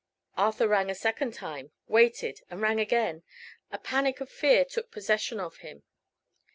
Arthur 0.35 0.67
rang 0.67 0.89
a 0.89 0.95
second 0.95 1.31
time; 1.31 1.69
waited, 1.85 2.41
and 2.49 2.59
rang 2.59 2.79
again. 2.79 3.21
A 3.71 3.77
panic 3.77 4.19
of 4.19 4.31
fear 4.31 4.65
took 4.65 4.89
possession 4.89 5.39
of 5.39 5.57
him. 5.57 5.83